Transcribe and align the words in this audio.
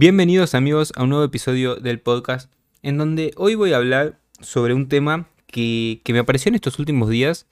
Bienvenidos 0.00 0.54
amigos 0.54 0.92
a 0.94 1.02
un 1.02 1.08
nuevo 1.08 1.24
episodio 1.24 1.74
del 1.74 1.98
podcast 1.98 2.52
en 2.82 2.98
donde 2.98 3.32
hoy 3.36 3.56
voy 3.56 3.72
a 3.72 3.78
hablar 3.78 4.20
sobre 4.40 4.72
un 4.72 4.86
tema 4.86 5.28
que, 5.48 6.00
me 6.06 6.20
apareció 6.20 6.50
en 6.50 6.54
estos 6.54 6.78
últimos 6.78 7.10
días 7.10 7.48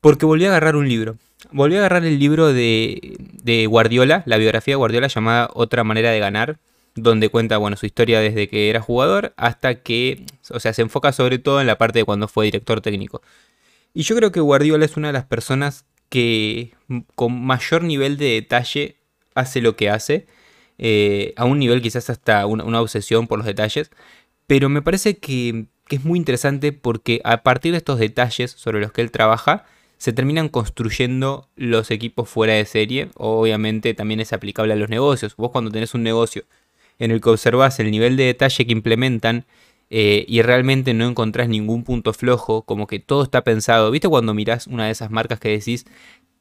porque 0.00 0.24
volví 0.24 0.46
a 0.46 0.48
agarrar 0.48 0.74
un 0.74 0.88
libro. 0.88 1.18
Volví 1.52 1.74
a 1.74 1.80
agarrar 1.80 2.06
el 2.06 2.18
libro 2.18 2.50
de, 2.54 3.18
de 3.18 3.66
Guardiola, 3.66 4.22
la 4.24 4.38
biografía 4.38 4.72
de 4.72 4.76
Guardiola 4.76 5.08
llamada 5.08 5.50
Otra 5.52 5.84
manera 5.84 6.12
de 6.12 6.18
ganar, 6.18 6.60
donde 6.94 7.28
cuenta 7.28 7.58
bueno, 7.58 7.76
su 7.76 7.84
historia 7.84 8.20
desde 8.20 8.48
que 8.48 8.70
era 8.70 8.80
jugador 8.80 9.34
hasta 9.36 9.82
que, 9.82 10.24
o 10.48 10.60
sea, 10.60 10.72
se 10.72 10.80
enfoca 10.80 11.12
sobre 11.12 11.38
todo 11.38 11.60
en 11.60 11.66
la 11.66 11.76
parte 11.76 11.98
de 11.98 12.04
cuando 12.06 12.26
fue 12.26 12.46
director 12.46 12.80
técnico. 12.80 13.20
Y 13.92 14.04
yo 14.04 14.16
creo 14.16 14.32
que 14.32 14.40
Guardiola 14.40 14.86
es 14.86 14.96
una 14.96 15.08
de 15.08 15.12
las 15.12 15.26
personas 15.26 15.84
que 16.08 16.72
con 17.14 17.38
mayor 17.38 17.82
nivel 17.82 18.16
de 18.16 18.30
detalle 18.30 18.96
hace 19.34 19.60
lo 19.60 19.76
que 19.76 19.90
hace 19.90 20.26
eh, 20.78 21.34
a 21.36 21.44
un 21.44 21.58
nivel 21.58 21.82
quizás 21.82 22.10
hasta 22.10 22.46
una, 22.46 22.80
obsesión 22.80 23.26
por 23.26 23.38
los 23.38 23.46
detalles, 23.46 23.90
pero 24.46 24.68
me 24.68 24.82
parece 24.82 25.18
que, 25.18 25.66
es 25.90 26.04
muy 26.04 26.18
interesante 26.18 26.72
porque 26.72 27.20
a 27.24 27.42
partir 27.42 27.72
de 27.72 27.78
estos 27.78 27.98
detalles 27.98 28.50
sobre 28.52 28.80
los 28.80 28.92
que 28.92 29.02
él 29.02 29.10
trabaja, 29.10 29.66
se 29.98 30.12
terminan 30.12 30.48
construyendo 30.48 31.48
los 31.56 31.90
equipos 31.90 32.28
fuera 32.28 32.54
de 32.54 32.64
serie. 32.64 33.10
Obviamente 33.14 33.94
también 33.94 34.20
es 34.20 34.32
aplicable 34.32 34.72
a 34.72 34.76
los 34.76 34.88
negocios. 34.88 35.36
Vos 35.36 35.50
cuando 35.50 35.70
tenés 35.70 35.94
un 35.94 36.02
negocio 36.02 36.44
en 36.98 37.10
el 37.10 37.20
que 37.20 37.30
observás 37.30 37.78
el 37.80 37.90
nivel 37.90 38.16
de 38.16 38.24
detalle 38.24 38.66
que 38.66 38.72
implementan 38.72 39.46
eh, 39.90 40.24
y 40.28 40.42
realmente 40.42 40.94
no 40.94 41.06
encontrás 41.08 41.48
ningún 41.48 41.84
punto 41.84 42.12
flojo, 42.12 42.62
como 42.62 42.86
que 42.86 42.98
todo 42.98 43.22
está 43.22 43.44
pensado. 43.44 43.90
¿Viste 43.90 44.08
cuando 44.08 44.34
mirás 44.34 44.66
una 44.66 44.86
de 44.86 44.92
esas 44.92 45.10
marcas 45.10 45.38
que 45.38 45.50
decís, 45.50 45.86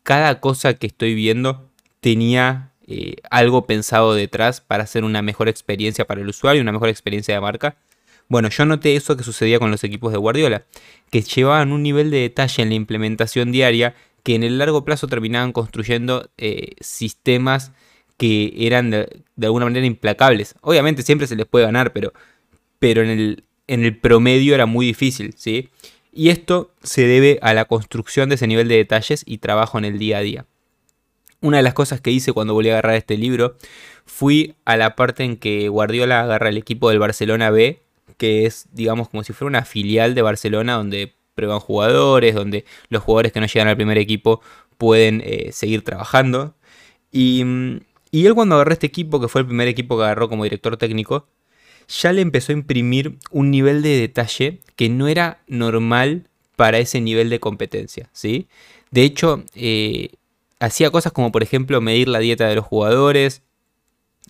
cada 0.04 0.40
cosa 0.40 0.74
que 0.76 0.88
estoy 0.88 1.14
viendo 1.16 1.70
tenía 2.00 2.73
eh, 2.88 3.16
algo 3.30 3.66
pensado 3.66 4.14
detrás 4.14 4.62
para 4.62 4.84
hacer 4.84 5.04
una 5.04 5.22
mejor 5.22 5.48
experiencia 5.48 6.06
para 6.06 6.22
el 6.22 6.30
usuario, 6.30 6.62
una 6.62 6.72
mejor 6.72 6.90
experiencia 6.90 7.34
de 7.34 7.42
marca. 7.42 7.78
Bueno, 8.28 8.50
yo 8.50 8.66
noté 8.66 8.96
eso 8.96 9.16
que 9.18 9.24
sucedía 9.24 9.60
con 9.60 9.72
los 9.72 9.84
equipos 9.84 10.12
de 10.12 10.18
Guardiola, 10.18 10.66
que 11.10 11.22
llevaban 11.22 11.72
un 11.72 11.84
nivel 11.84 12.12
de 12.12 12.20
detalle 12.20 12.64
en 12.64 12.70
la 12.70 12.76
implementación 12.76 13.52
diaria 13.52 13.96
que 14.24 14.36
en 14.36 14.44
el 14.44 14.58
largo 14.58 14.86
plazo 14.86 15.08
terminaban 15.08 15.52
construyendo 15.52 16.30
eh, 16.38 16.76
sistemas 16.80 17.74
que 18.18 18.54
eran 18.58 18.92
de, 18.92 19.24
alguna 19.42 19.66
manera 19.66 19.86
implacables. 19.86 20.56
Obviamente 20.62 21.04
siempre 21.04 21.28
se 21.28 21.36
les 21.36 21.46
puede 21.46 21.66
ganar, 21.66 21.92
pero, 21.94 22.14
pero 22.80 23.02
en, 23.02 23.10
el, 23.10 23.44
en 23.68 23.84
el 23.84 23.98
promedio 23.98 24.56
era 24.56 24.66
muy 24.66 24.86
difícil, 24.86 25.34
¿sí? 25.38 25.70
Y 26.14 26.30
esto 26.30 26.72
se 26.84 27.08
debe 27.08 27.40
a 27.42 27.54
la 27.54 27.66
construcción 27.66 28.30
de 28.30 28.36
ese 28.36 28.48
nivel 28.48 28.68
de 28.68 28.78
detalles 28.78 29.24
y 29.26 29.40
trabajo 29.40 29.78
en 29.78 29.86
el 29.86 29.98
día 29.98 30.20
a 30.20 30.22
día. 30.22 30.46
Una 31.44 31.58
de 31.58 31.64
las 31.64 31.74
cosas 31.74 32.00
que 32.00 32.10
hice 32.10 32.32
cuando 32.32 32.54
volví 32.54 32.70
a 32.70 32.74
agarrar 32.74 32.96
este 32.96 33.18
libro 33.18 33.58
fui 34.06 34.56
a 34.64 34.78
la 34.78 34.96
parte 34.96 35.26
en 35.26 35.36
que 35.36 35.68
Guardiola 35.68 36.22
agarra 36.22 36.48
el 36.48 36.56
equipo 36.56 36.90
del 36.90 37.00
Barcelona 37.00 37.50
B, 37.50 37.82
que 38.16 38.46
es, 38.46 38.70
digamos, 38.72 39.10
como 39.10 39.26
si 39.26 39.34
fuera 39.34 39.50
una 39.50 39.66
filial 39.66 40.16
de 40.16 40.22
Barcelona 40.22 40.76
donde 40.76 41.14
prueban 41.36 41.60
jugadores, 41.60 42.34
donde 42.34 42.64
los 42.88 43.04
jugadores 43.04 43.34
que 43.34 43.42
no 43.42 43.48
llegan 43.48 43.68
al 43.68 43.76
primer 43.76 43.98
equipo 43.98 44.40
pueden 44.78 45.22
eh, 45.26 45.52
seguir 45.52 45.84
trabajando. 45.84 46.56
Y, 47.12 47.44
y 48.10 48.26
él 48.26 48.36
cuando 48.36 48.56
agarró 48.56 48.72
este 48.72 48.88
equipo, 48.88 49.20
que 49.20 49.28
fue 49.28 49.42
el 49.42 49.48
primer 49.48 49.68
equipo 49.68 49.98
que 49.98 50.04
agarró 50.04 50.30
como 50.30 50.46
director 50.46 50.78
técnico, 50.78 51.28
ya 51.90 52.14
le 52.14 52.22
empezó 52.22 52.54
a 52.54 52.56
imprimir 52.56 53.18
un 53.32 53.52
nivel 53.52 53.82
de 53.82 54.00
detalle 54.00 54.62
que 54.78 54.88
no 54.88 55.10
era 55.10 55.42
normal 55.48 56.30
para 56.56 56.78
ese 56.78 57.02
nivel 57.02 57.30
de 57.30 57.42
competencia, 57.42 58.10
¿sí? 58.14 58.48
De 58.92 59.04
hecho, 59.04 59.44
eh, 59.56 60.12
hacía 60.64 60.92
cosas 60.92 61.12
como 61.12 61.32
por 61.32 61.44
ejemplo 61.44 61.82
medir 61.82 62.08
la 62.08 62.20
dieta 62.20 62.48
de 62.48 62.56
los 62.56 62.66
jugadores, 62.66 63.44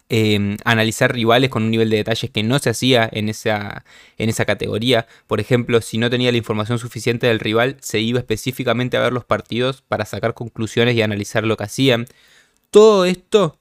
em, 0.10 0.58
analizar 0.66 1.14
rivales 1.14 1.50
con 1.50 1.64
un 1.64 1.72
nivel 1.72 1.90
de 1.90 1.98
detalles 1.98 2.32
que 2.32 2.44
no 2.44 2.60
se 2.60 2.70
hacía 2.72 3.10
en 3.12 3.30
esa, 3.30 3.86
en 4.18 4.30
esa 4.30 4.46
categoría. 4.46 5.08
Por 5.28 5.40
ejemplo, 5.40 5.82
si 5.82 5.98
no 5.98 6.10
tenía 6.10 6.32
la 6.32 6.38
información 6.38 6.80
suficiente 6.80 7.28
del 7.28 7.40
rival, 7.40 7.78
se 7.82 8.00
iba 8.00 8.20
específicamente 8.20 8.98
a 8.98 9.02
ver 9.02 9.14
los 9.14 9.26
partidos 9.26 9.82
para 9.84 10.06
sacar 10.06 10.34
conclusiones 10.34 10.96
y 10.96 11.02
analizar 11.02 11.44
lo 11.46 11.58
que 11.58 11.66
hacían. 11.66 12.06
Todo 12.72 13.06
esto 13.06 13.60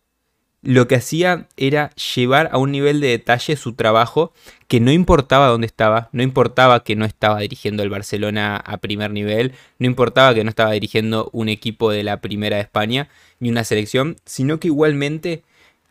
lo 0.62 0.86
que 0.86 0.94
hacía 0.94 1.48
era 1.56 1.90
llevar 2.14 2.48
a 2.52 2.58
un 2.58 2.70
nivel 2.70 3.00
de 3.00 3.08
detalle 3.08 3.56
su 3.56 3.74
trabajo 3.74 4.32
que 4.68 4.78
no 4.78 4.92
importaba 4.92 5.48
dónde 5.48 5.66
estaba, 5.66 6.08
no 6.12 6.22
importaba 6.22 6.84
que 6.84 6.94
no 6.94 7.04
estaba 7.04 7.40
dirigiendo 7.40 7.82
el 7.82 7.90
Barcelona 7.90 8.56
a 8.56 8.78
primer 8.78 9.10
nivel, 9.10 9.52
no 9.78 9.86
importaba 9.86 10.34
que 10.34 10.44
no 10.44 10.50
estaba 10.50 10.70
dirigiendo 10.70 11.28
un 11.32 11.48
equipo 11.48 11.90
de 11.90 12.04
la 12.04 12.20
primera 12.20 12.56
de 12.56 12.62
España, 12.62 13.08
ni 13.40 13.50
una 13.50 13.64
selección, 13.64 14.16
sino 14.24 14.60
que 14.60 14.68
igualmente 14.68 15.42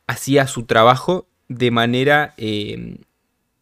hacía 0.07 0.47
su 0.47 0.63
trabajo 0.63 1.27
de 1.49 1.69
manera, 1.69 2.33
eh, 2.37 2.97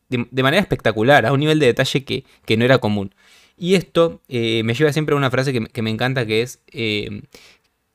de, 0.09 0.43
manera 0.43 0.61
espectacular, 0.61 1.25
a 1.25 1.33
un 1.33 1.39
nivel 1.39 1.59
de 1.59 1.65
detalle 1.65 2.05
que, 2.05 2.57
no 2.57 2.65
era 2.65 2.77
común. 2.77 3.15
Y 3.57 3.75
esto 3.75 4.21
eh, 4.29 4.61
me 4.63 4.73
lleva 4.73 4.93
siempre 4.93 5.15
a 5.15 5.17
una 5.17 5.31
frase 5.31 5.51
que, 5.51 5.81
me 5.81 5.89
encanta, 5.89 6.25
que 6.25 6.43
es, 6.43 6.61
eh, 6.71 7.23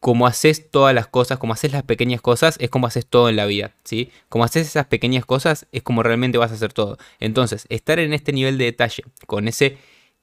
como 0.05 0.27
haces 0.27 0.71
todas 0.71 0.95
las 0.95 1.07
cosas, 1.07 1.39
como 1.39 1.55
haces 1.55 1.73
las 1.73 1.83
pequeñas 1.83 2.21
cosas, 2.21 2.57
es 2.61 2.69
como 2.69 2.87
haces 2.87 3.07
todo 3.07 3.31
en 3.31 3.37
la 3.37 3.47
vida, 3.47 3.75
¿sí? 3.85 4.11
Como 4.29 4.45
haces 4.45 4.67
esas 4.67 4.85
pequeñas 4.85 5.25
cosas, 5.25 5.67
es 5.73 5.83
como 5.83 6.03
realmente 6.03 6.37
vas 6.37 6.51
a 6.51 6.57
hacer 6.57 6.75
todo. 6.75 6.99
Entonces, 7.21 7.65
estar 7.71 7.99
en 7.99 8.13
este 8.13 8.35
nivel 8.35 8.59
de 8.59 8.67
detalle, 8.67 9.03
con 9.27 9.49
ese 9.49 9.79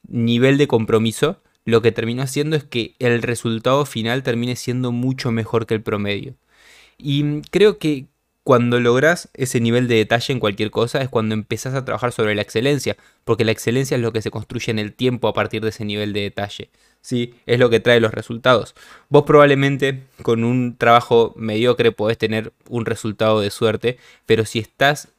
nivel 0.07 0.59
de 0.59 0.67
compromiso, 0.67 1.41
lo 1.65 1.81
que 1.81 1.91
termina 1.91 2.25
haciendo 2.25 2.55
es 2.55 2.63
que 2.63 2.93
el 2.99 3.23
resultado 3.23 3.87
final 3.87 4.21
termine 4.21 4.55
siendo 4.55 4.91
mucho 4.91 5.31
mejor 5.31 5.65
que 5.65 5.73
el 5.73 5.81
promedio. 5.81 6.35
Y 6.99 7.41
creo 7.49 7.79
que 7.79 8.05
cuando 8.43 8.79
logras 8.79 9.29
ese 9.33 9.59
nivel 9.59 9.87
de 9.87 9.95
detalle 9.95 10.33
en 10.33 10.39
cualquier 10.39 10.71
cosa 10.71 11.01
es 11.01 11.09
cuando 11.09 11.33
empezás 11.33 11.75
a 11.75 11.85
trabajar 11.85 12.11
sobre 12.11 12.33
la 12.35 12.41
excelencia, 12.41 12.97
porque 13.23 13.45
la 13.45 13.51
excelencia 13.51 13.95
es 13.95 14.01
lo 14.01 14.11
que 14.11 14.21
se 14.21 14.31
construye 14.31 14.71
en 14.71 14.79
el 14.79 14.93
tiempo 14.93 15.27
a 15.27 15.33
partir 15.33 15.61
de 15.61 15.69
ese 15.69 15.85
nivel 15.85 16.13
de 16.13 16.21
detalle. 16.21 16.69
¿sí? 17.01 17.33
es 17.45 17.59
lo 17.59 17.69
que 17.69 17.79
trae 17.79 17.99
los 17.99 18.13
resultados. 18.13 18.75
Vos 19.09 19.23
probablemente 19.23 20.03
con 20.23 20.43
un 20.43 20.77
trabajo 20.77 21.33
mediocre 21.35 21.91
podés 21.91 22.17
tener 22.17 22.53
un 22.69 22.85
resultado 22.85 23.41
de 23.41 23.49
suerte, 23.49 23.97
pero 24.25 24.45
si 24.45 24.59
estás 24.59 25.09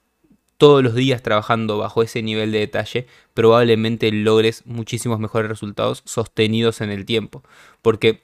todos 0.57 0.83
los 0.83 0.95
días 0.95 1.23
trabajando 1.23 1.79
bajo 1.79 2.03
ese 2.03 2.23
nivel 2.23 2.53
de 2.53 2.61
detalle, 2.61 3.07
probablemente 3.35 4.13
logres 4.13 4.65
muchísimos 4.65 5.19
mejores 5.19 5.49
resultados 5.49 6.03
sostenidos 6.07 6.81
en 6.81 6.91
el 6.91 7.05
tiempo. 7.05 7.43
Porque 7.83 8.23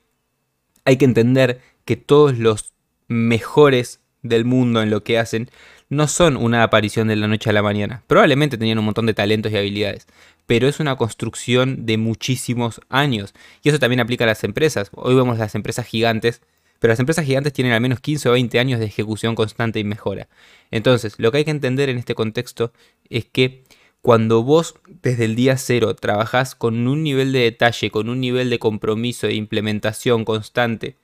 hay 0.84 0.96
que 0.96 1.04
entender 1.04 1.60
que 1.84 1.96
todos 1.96 2.38
los 2.38 2.72
mejores 3.08 4.00
del 4.22 4.44
mundo 4.44 4.82
en 4.82 4.90
lo 4.90 5.02
que 5.02 5.18
hacen 5.18 5.50
no 5.88 6.06
son 6.06 6.36
una 6.36 6.62
aparición 6.62 7.08
de 7.08 7.16
la 7.16 7.28
noche 7.28 7.50
a 7.50 7.52
la 7.52 7.62
mañana. 7.62 8.02
Probablemente 8.06 8.58
tenían 8.58 8.78
un 8.78 8.84
montón 8.84 9.06
de 9.06 9.14
talentos 9.14 9.52
y 9.52 9.56
habilidades, 9.56 10.06
pero 10.46 10.68
es 10.68 10.80
una 10.80 10.96
construcción 10.96 11.86
de 11.86 11.96
muchísimos 11.96 12.80
años. 12.88 13.34
Y 13.62 13.70
eso 13.70 13.78
también 13.78 14.00
aplica 14.00 14.24
a 14.24 14.26
las 14.26 14.44
empresas. 14.44 14.90
Hoy 14.92 15.14
vemos 15.14 15.38
las 15.38 15.54
empresas 15.54 15.86
gigantes, 15.86 16.42
pero 16.78 16.92
las 16.92 17.00
empresas 17.00 17.24
gigantes 17.24 17.52
tienen 17.52 17.72
al 17.72 17.80
menos 17.80 18.00
15 18.00 18.28
o 18.28 18.32
20 18.32 18.58
años 18.58 18.80
de 18.80 18.86
ejecución 18.86 19.34
constante 19.34 19.78
y 19.78 19.84
mejora. 19.84 20.28
Entonces, 20.70 21.14
lo 21.18 21.32
que 21.32 21.38
hay 21.38 21.44
que 21.44 21.50
entender 21.50 21.88
en 21.88 21.98
este 21.98 22.14
contexto 22.14 22.72
es 23.08 23.24
que 23.24 23.64
cuando 24.02 24.42
vos 24.42 24.74
desde 25.02 25.24
el 25.24 25.34
día 25.34 25.56
cero 25.56 25.94
trabajás 25.94 26.54
con 26.54 26.86
un 26.86 27.02
nivel 27.02 27.32
de 27.32 27.40
detalle, 27.40 27.90
con 27.90 28.08
un 28.08 28.20
nivel 28.20 28.48
de 28.48 28.58
compromiso 28.58 29.26
e 29.26 29.34
implementación 29.34 30.24
constante, 30.24 30.96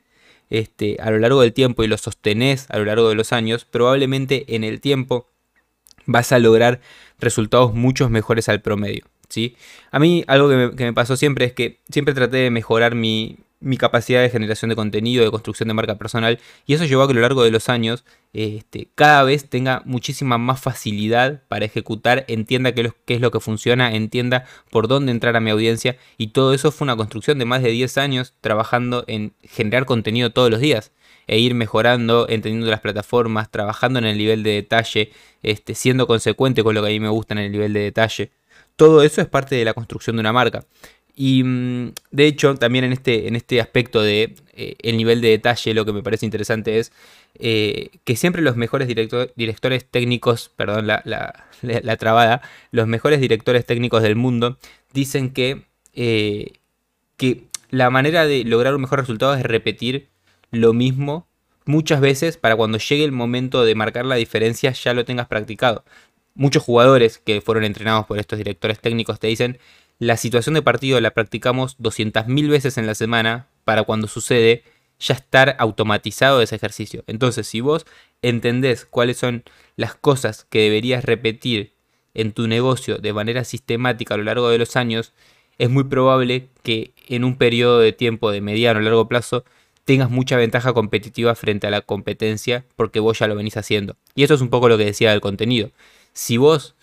este, 0.59 0.97
a 1.01 1.11
lo 1.11 1.19
largo 1.19 1.41
del 1.41 1.53
tiempo 1.53 1.83
y 1.83 1.89
lo 1.89 1.97
sostenés 1.99 2.67
a 2.71 2.79
lo 2.79 2.85
largo 2.85 3.09
de 3.09 3.15
los 3.15 3.33
años, 3.33 3.65
probablemente 3.65 4.45
en 4.55 4.65
el 4.65 4.81
tiempo 4.81 5.29
vas 6.07 6.33
a 6.33 6.39
lograr 6.39 6.81
resultados 7.19 7.75
mucho 7.75 8.09
mejores 8.09 8.49
al 8.49 8.61
promedio. 8.61 9.05
¿sí? 9.29 9.57
A 9.91 9.99
mí 9.99 10.25
algo 10.27 10.49
que 10.49 10.85
me, 10.85 10.93
pasó 10.93 11.17
siempre 11.17 11.47
es 11.47 11.53
que 11.53 11.81
siempre 11.89 12.15
traté 12.15 12.39
de 12.39 12.51
mejorar 12.51 12.95
mi, 12.95 13.39
mi 13.65 13.77
capacidad 13.77 14.23
de 14.23 14.31
generación 14.31 14.69
de 14.69 14.77
contenido, 14.77 15.25
de 15.25 15.31
construcción 15.31 15.69
de 15.69 15.75
marca 15.75 15.97
personal, 15.97 16.39
y 16.67 16.75
eso 16.75 16.85
llevó 16.85 17.03
a 17.03 17.07
que 17.07 17.13
a 17.13 17.15
lo 17.15 17.21
largo 17.23 17.43
de 17.43 17.51
los 17.51 17.69
años 17.69 18.05
este, 18.33 18.89
cada 18.95 19.23
vez 19.23 19.49
tenga 19.49 19.83
muchísima 19.85 20.39
más 20.39 20.61
facilidad 20.61 21.43
para 21.49 21.65
ejecutar, 21.65 22.25
entienda 22.29 22.73
qué, 22.73 22.93
es 23.07 23.21
lo 23.21 23.31
que 23.31 23.41
funciona, 23.41 23.95
entienda 23.95 24.45
por 24.71 24.89
dónde 24.89 25.13
entrar 25.13 25.37
a 25.37 25.41
mi 25.41 25.51
audiencia, 25.51 25.97
y 26.19 26.29
todo 26.29 26.53
eso 26.53 26.71
fue 26.71 26.85
una 26.85 26.97
construcción 26.97 27.39
de 27.39 27.45
más 27.45 27.63
de 27.63 27.71
10 27.71 27.99
años 27.99 28.35
trabajando 28.41 29.05
en 29.07 29.33
generar 29.43 29.87
contenido 29.87 30.31
todos 30.31 30.51
los 30.51 30.61
días 30.61 30.93
e 31.27 31.39
ir 31.39 31.55
mejorando, 31.55 32.27
entendiendo 32.29 32.71
las 32.71 32.81
plataformas, 32.81 33.51
trabajando 33.51 33.99
en 33.99 34.05
el 34.05 34.19
nivel 34.19 34.43
de 34.43 34.51
detalle, 34.51 35.11
este, 35.43 35.75
siendo 35.75 36.07
consecuente 36.07 36.63
con 36.63 36.75
lo 36.75 36.83
que 36.83 36.89
a 36.89 36.91
mí 36.91 37.01
me 37.01 37.09
gusta 37.09 37.35
en 37.35 37.39
el 37.39 37.53
nivel 37.53 37.73
de 37.73 37.81
detalle. 37.81 38.31
Todo 38.77 39.03
eso 39.03 39.21
es 39.21 39.29
parte 39.29 39.55
de 39.55 39.65
la 39.65 39.75
construcción 39.75 40.17
de 40.17 40.21
una 40.21 40.33
marca. 40.33 40.65
Y 41.17 41.45
mm, 41.45 41.93
de 42.11 42.27
hecho, 42.27 42.55
también 42.57 42.85
en 42.85 42.93
este, 42.93 43.29
en 43.29 43.37
este 43.37 43.61
aspecto 43.61 44.03
de 44.03 44.35
eh, 44.55 44.77
el 44.83 44.97
nivel 44.97 45.21
de 45.21 45.29
detalle, 45.29 45.75
lo 45.75 45.85
que 45.85 45.93
me 45.93 46.03
parece 46.03 46.27
interesante 46.27 46.79
es 46.79 46.93
eh, 47.39 47.91
que 48.05 48.17
siempre 48.17 48.43
los 48.43 48.57
mejores 48.57 48.89
directores 48.89 49.85
técnicos, 49.85 50.51
perdón 50.57 50.87
la, 50.87 51.03
la, 51.63 51.97
trabada, 51.97 52.43
los 52.71 52.87
mejores 52.87 53.21
directores 53.21 53.65
técnicos 53.67 54.03
del 54.03 54.17
mundo 54.17 54.59
dicen 54.93 55.31
que, 55.31 55.63
eh, 55.95 56.53
que 57.17 57.45
la 57.71 57.91
manera 57.91 58.27
de 58.27 58.45
lograr 58.45 58.75
un 58.75 58.83
mejor 58.83 59.01
resultado 59.01 59.35
es 59.35 59.43
repetir 59.43 60.09
lo 60.51 60.73
mismo 60.73 61.27
muchas 61.65 62.01
veces 62.01 62.37
para 62.37 62.57
cuando 62.57 62.79
llegue 62.79 63.05
el 63.05 63.13
momento 63.13 63.65
de 63.65 63.75
marcar 63.75 64.05
la 64.05 64.17
diferencia 64.17 64.73
ya 64.73 64.95
lo 64.95 65.05
tengas 65.05 65.27
practicado. 65.27 65.85
Muchos 66.35 66.63
jugadores 66.63 67.19
que 67.19 67.41
fueron 67.41 67.65
entrenados 67.65 68.07
por 68.07 68.19
estos 68.19 68.39
directores 68.39 68.81
técnicos 68.81 69.21
te 69.21 69.29
dicen, 69.29 69.59
la 70.05 70.19
situación 70.19 70.55
de 70.55 70.61
partido 70.61 71.01
la 71.01 71.13
practicamos 71.13 71.79
200.000 71.79 72.51
veces 72.51 72.77
en 72.77 72.87
la 72.87 72.95
semana 72.95 73.49
para 73.65 73.85
cuando 73.85 74.07
sucede 74.07 74.63
ya 75.01 75.15
estar 75.15 75.57
automatizado 75.59 76.43
ese 76.43 76.57
ejercicio. 76.57 77.05
Entonces, 77.07 77.47
si 77.47 77.63
vos 77.63 77.87
entendés 78.21 78.85
cuáles 78.85 79.17
son 79.17 79.45
las 79.77 79.95
cosas 79.95 80.47
que 80.51 80.61
deberías 80.61 81.07
repetir 81.07 81.73
en 82.13 82.33
tu 82.33 82.47
negocio 82.49 82.99
de 82.99 83.15
manera 83.15 83.45
sistemática 83.45 84.13
a 84.13 84.19
lo 84.19 84.25
largo 84.25 84.51
de 84.51 84.59
los 84.59 84.77
años, 84.77 85.15
es 85.57 85.71
muy 85.71 85.85
probable 85.85 86.49
que 86.63 86.93
en 87.09 87.25
un 87.25 87.37
periodo 87.37 87.79
de 87.79 87.93
tiempo 87.93 88.31
de 88.31 88.43
mediano 88.43 88.81
o 88.81 88.83
largo 88.83 89.09
plazo 89.09 89.45
tengas 89.87 90.11
mucha 90.11 90.37
ventaja 90.37 90.75
competitiva 90.75 91.35
frente 91.35 91.67
a 91.67 91.71
la 91.71 91.81
competencia 91.81 92.67
porque 92.77 93.01
vos 93.01 93.19
ya 93.19 93.27
lo 93.27 93.37
venís 93.37 93.57
haciendo. 93.57 93.97
Y 94.15 94.25
eso 94.25 94.35
es 94.35 94.43
un 94.43 94.51
poco 94.51 94.69
lo 94.69 94.77
que 94.77 94.85
decía 94.85 95.13
del 95.13 95.23
contenido. 95.23 95.71
Si 96.13 96.37
vos 96.37 96.75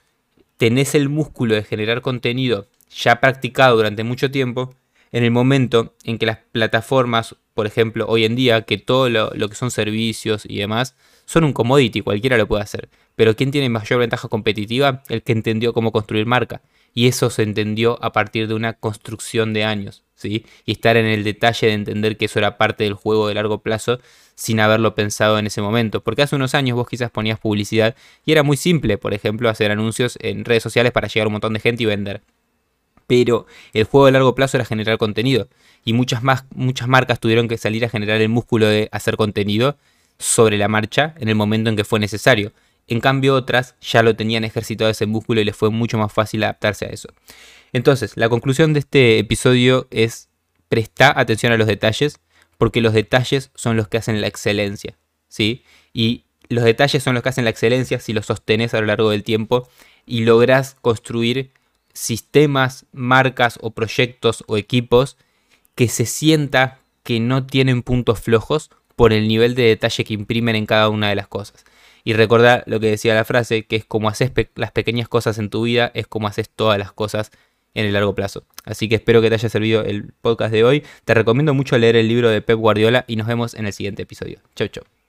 tenés 0.58 0.96
el 0.96 1.08
músculo 1.08 1.54
de 1.54 1.64
generar 1.64 2.02
contenido 2.02 2.68
ya 2.94 3.20
practicado 3.20 3.76
durante 3.78 4.04
mucho 4.04 4.32
tiempo, 4.32 4.74
en 5.12 5.24
el 5.24 5.32
momento 5.32 5.96
en 6.04 6.18
que 6.18 6.26
las 6.26 6.38
plataformas, 6.52 7.36
por 7.54 7.68
ejemplo, 7.68 8.06
hoy 8.08 8.26
en 8.26 8.36
día, 8.36 8.62
que 8.64 8.78
todo 8.78 9.10
lo, 9.10 9.32
que 9.32 9.56
son 9.56 9.72
servicios 9.72 10.44
y 10.48 10.58
demás, 10.58 10.96
son 11.26 11.44
un 11.44 11.54
commodity, 11.54 12.02
cualquiera 12.02 12.38
lo 12.38 12.48
puede 12.48 12.64
hacer. 12.64 12.90
Pero 13.16 13.36
¿quién 13.36 13.52
tiene 13.52 13.70
mayor 13.70 14.00
ventaja 14.00 14.28
competitiva? 14.30 15.04
El 15.10 15.22
que 15.22 15.34
entendió 15.34 15.74
cómo 15.74 15.92
construir 15.92 16.26
marca. 16.26 16.62
Y 16.94 17.08
eso 17.08 17.30
se 17.30 17.44
entendió 17.44 18.04
a 18.04 18.12
partir 18.12 18.48
de 18.48 18.54
una 18.54 18.74
construcción 18.74 19.54
de 19.54 19.64
años, 19.64 20.04
¿sí? 20.16 20.46
Y 20.66 20.74
estar 20.74 20.98
en 20.98 21.06
el 21.06 21.24
detalle 21.24 21.68
de 21.68 21.74
entender 21.74 22.18
que 22.18 22.26
eso 22.26 22.40
era 22.40 22.58
parte 22.58 22.84
del 22.84 22.94
juego 22.94 23.28
de 23.28 23.34
largo 23.34 23.62
plazo 23.62 24.00
sin 24.36 24.60
haberlo 24.60 24.96
pensado 24.96 25.38
en 25.40 25.48
ese 25.48 25.62
momento. 25.62 26.02
Porque 26.02 26.24
hace 26.24 26.36
unos 26.36 26.56
años 26.56 26.76
vos 26.76 26.88
quizás 26.88 27.12
ponías 27.12 27.40
publicidad 27.40 27.96
y 28.26 28.32
era 28.32 28.44
muy 28.44 28.58
simple, 28.58 28.98
por 28.98 29.14
ejemplo, 29.14 29.50
hacer 29.50 29.72
anuncios 29.72 30.18
en 30.22 30.44
redes 30.44 30.64
sociales 30.64 30.92
para 30.92 31.08
llegar 31.08 31.26
a 31.26 31.30
un 31.30 31.34
montón 31.34 31.54
de 31.54 31.60
gente 31.60 31.84
y 31.84 31.86
vender. 31.86 32.24
Pero 33.12 33.46
el 33.74 33.84
juego 33.84 34.06
de 34.06 34.14
largo 34.14 34.36
plazo 34.36 34.56
era 34.56 34.64
generar 34.64 34.98
contenido. 34.98 35.50
Y 35.84 35.92
muchas, 35.92 36.24
más, 36.24 36.46
muchas 36.56 36.88
marcas 36.88 37.20
tuvieron 37.20 37.50
que 37.50 37.58
salir 37.58 37.84
a 37.84 37.90
generar 37.90 38.22
el 38.22 38.30
músculo 38.30 38.68
de 38.68 38.88
hacer 38.94 39.18
contenido 39.18 39.76
sobre 40.18 40.58
la 40.58 40.70
marcha 40.70 41.14
en 41.20 41.28
el 41.28 41.36
momento 41.36 41.70
en 41.70 41.76
que 41.76 41.84
fue 41.84 42.00
necesario. 42.00 42.54
En 42.88 43.02
cambio 43.02 43.36
otras 43.36 43.76
ya 43.82 44.02
lo 44.02 44.16
tenían 44.16 44.46
ejercitado 44.46 44.90
ese 44.90 45.08
músculo 45.08 45.42
y 45.42 45.44
les 45.44 45.58
fue 45.58 45.72
mucho 45.72 45.98
más 45.98 46.14
fácil 46.14 46.42
adaptarse 46.46 46.86
a 46.86 46.88
eso. 46.88 47.10
Entonces, 47.74 48.16
la 48.16 48.30
conclusión 48.30 48.72
de 48.72 48.80
este 48.80 49.20
episodio 49.20 49.90
es 49.92 50.30
presta 50.70 51.12
atención 51.20 51.52
a 51.52 51.58
los 51.58 51.68
detalles 51.68 52.18
porque 52.58 52.80
los 52.80 52.94
detalles 52.94 53.52
son 53.56 53.76
los 53.76 53.90
que 53.90 53.98
hacen 53.98 54.22
la 54.22 54.28
excelencia, 54.28 54.98
¿sí? 55.28 55.66
Y 55.92 56.24
los 56.48 56.64
detalles 56.64 57.04
son 57.04 57.16
los 57.16 57.24
que 57.24 57.28
hacen 57.28 57.44
la 57.44 57.50
excelencia 57.50 58.00
si 58.00 58.14
los 58.14 58.28
sostenes 58.28 58.74
a 58.74 58.80
lo 58.80 58.88
largo 58.88 59.10
del 59.10 59.26
tiempo 59.26 59.68
y 60.06 60.22
logras 60.22 60.78
construir 60.80 61.52
sistemas, 61.94 62.86
marcas 62.92 63.60
o 63.62 63.72
proyectos 63.72 64.44
o 64.48 64.58
equipos 64.58 65.18
que 65.76 65.88
se 65.88 66.06
sienta 66.06 66.80
que 67.04 67.20
no 67.20 67.46
tienen 67.46 67.82
puntos 67.82 68.20
flojos 68.20 68.70
por 68.96 69.14
el 69.14 69.28
nivel 69.28 69.56
de 69.56 69.64
detalle 69.64 70.04
que 70.04 70.14
imprimen 70.14 70.56
en 70.56 70.66
cada 70.66 70.90
una 70.90 71.10
de 71.10 71.16
las 71.16 71.28
cosas. 71.28 71.66
Y 72.04 72.14
recordar 72.14 72.64
lo 72.68 72.80
que 72.80 72.88
decía 72.88 73.16
la 73.16 73.26
frase, 73.26 73.66
que 73.66 73.76
es 73.76 73.86
como 73.86 74.10
haces 74.10 74.32
las 74.56 74.72
pequeñas 74.72 75.08
cosas 75.08 75.38
en 75.38 75.50
tu 75.50 75.64
vida, 75.64 75.92
es 75.94 76.08
como 76.08 76.28
haces 76.28 76.50
todas 76.50 76.80
las 76.80 76.92
cosas 76.92 77.32
en 77.74 77.86
el 77.86 77.94
largo 77.94 78.16
plazo. 78.16 78.44
Así 78.66 78.90
que 78.90 78.96
espero 78.96 79.22
que 79.22 79.30
te 79.30 79.36
haya 79.36 79.50
servido 79.50 79.84
el 79.84 80.14
podcast 80.22 80.52
de 80.52 80.64
hoy. 80.64 80.84
Te 81.06 81.14
recomiendo 81.14 81.54
mucho 81.54 81.78
leer 81.78 81.96
el 81.96 82.08
libro 82.08 82.30
de 82.30 82.42
Pep 82.42 82.58
Guardiola 82.58 83.06
y 83.08 83.16
nos 83.16 83.28
vemos 83.28 83.54
en 83.54 83.66
el 83.66 83.74
siguiente 83.74 84.04
episodio. 84.04 84.40
Chau, 84.56 84.68
chau. 84.68 85.01